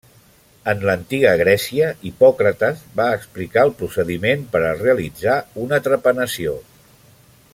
[0.71, 6.57] En l'antiga Grècia, Hipòcrates va explicar el procediment per a realitzar una trepanació.